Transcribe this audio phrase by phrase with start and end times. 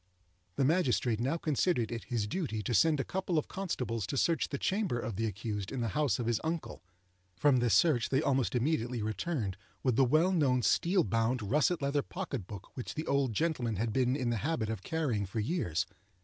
[0.55, 4.49] The magistrate now considered it his duty to send a couple of constables to search
[4.49, 6.81] the chamber of the accused in the house of his uncle.
[7.35, 12.01] From this search they almost immediately returned with the well known steel bound, russet leather
[12.01, 15.85] pocket book which the old gentleman had been in the habit of carrying for years.